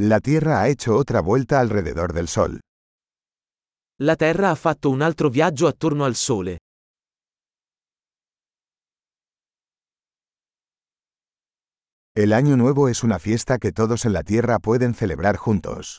[0.00, 2.60] La Tierra ha hecho otra vuelta alrededor del Sol.
[4.00, 6.58] La Terra ha fatto un altro viaggio attorno al Sole.
[12.14, 15.98] El Año Nuevo es una fiesta que todos en la Tierra pueden celebrar juntos.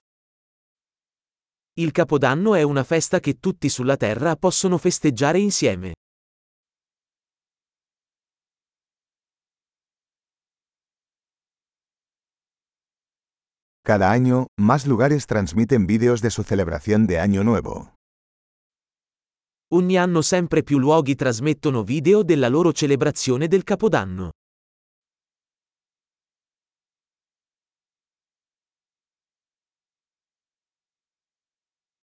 [1.76, 5.96] Il Capodanno è una festa che tutti sulla Terra possono festeggiare insieme.
[13.90, 17.96] Cada año, más lugares transmiten vídeos de su celebración de Año Nuevo.
[19.74, 24.30] Ogni anno sempre più luoghi trasmettono video della loro celebrazione del Capodanno.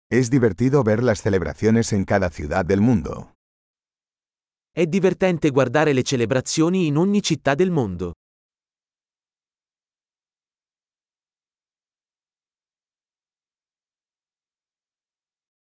[0.10, 3.34] Es divertido ver las celebraciones en cada ciudad del mundo.
[4.72, 8.14] È divertente guardare le celebrazioni in ogni città del mondo.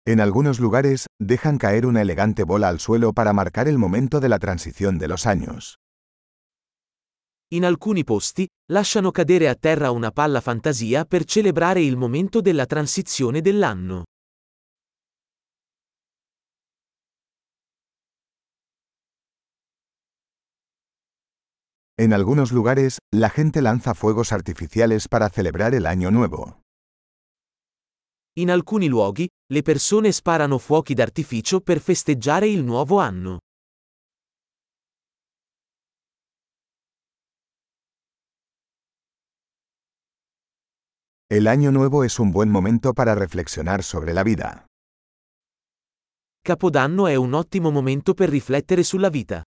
[0.05, 4.29] En algunos lugares, dejan caer una elegante bola al suelo para marcar el momento de
[4.29, 5.79] la transición de los años.
[7.53, 12.67] In alcuni posti, lasciano cadere a terra una palla fantasia per celebrare il momento della
[12.67, 14.03] transizione dell'anno.
[21.97, 26.59] En algunos lugares, la gente lanza fuegos artificiales para celebrar el Año Nuevo.
[28.35, 33.41] In alcuni luoghi, le persone sparano fuochi d'artificio per festeggiare il nuovo anno.
[41.29, 44.65] El Año Nuevo es un buen momento para reflexionar sobre la vida.
[46.41, 49.43] Capodanno è un ottimo momento per riflettere sulla vita.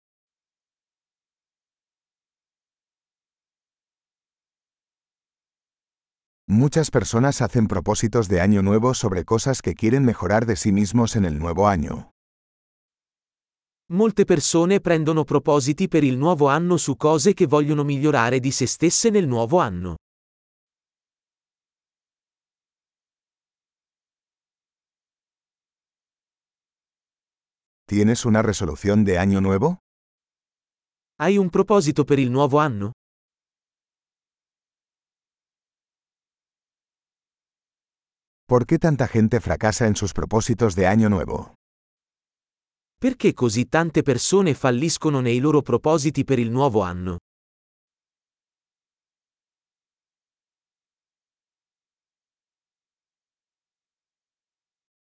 [6.50, 11.14] Muchas personas hacen propósitos de año nuevo sobre cosas que quieren mejorar de sí mismos
[11.14, 12.10] en el nuevo año.
[13.92, 18.66] Molte persone prendono propositi per il nuovo anno su cose che vogliono migliorare di se
[18.66, 19.94] stesse nel nuovo anno.
[27.86, 29.78] ¿Tienes una resolución de año nuevo?
[31.20, 32.90] Hai un proposito per il nuovo anno?
[38.50, 41.54] ¿Por qué tanta gente fracasa en sus propósitos de año nuevo?
[42.98, 47.18] Perché così tante persone falliscono nei loro propositi per il nuovo anno?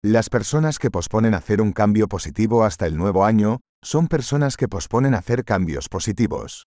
[0.02, 4.68] Las personas que posponen hacer un cambio positivo hasta el nuevo año, son personas que
[4.68, 6.64] posponen hacer cambios positivos.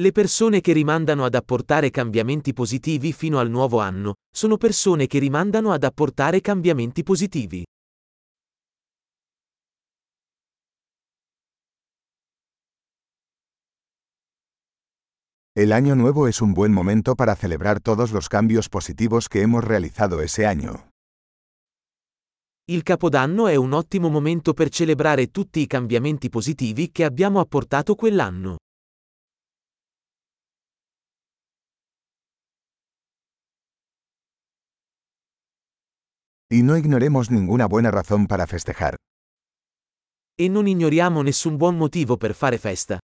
[0.00, 5.18] Le persone che rimandano ad apportare cambiamenti positivi fino al nuovo anno, sono persone che
[5.18, 7.62] rimandano ad apportare cambiamenti positivi.
[15.54, 19.62] El año nuevo es un buen momento para celebrar todos los cambios positivos que hemos
[19.62, 20.88] realizado ese año.
[22.70, 27.94] Il Capodanno è un ottimo momento per celebrare tutti i cambiamenti positivi che abbiamo apportato
[27.94, 28.56] quell'anno.
[36.52, 38.96] Y no ignoremos ninguna buena razón para festejar.
[40.36, 43.00] E non ignoriamo nessun buon motivo per fare festa.